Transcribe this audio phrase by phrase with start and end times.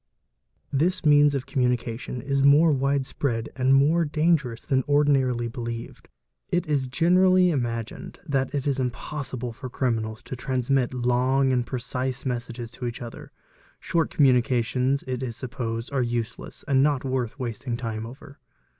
[0.79, 6.09] _This means of communication is more wide spread and more danger 'ous than ordinarily believed.
[6.51, 12.25] It is generally imagined that it is impossible for criminals to transmit long and precise
[12.25, 13.31] messages to each other;
[13.79, 18.39] short mmunications it is supposed are useless, and not worth wasting time er.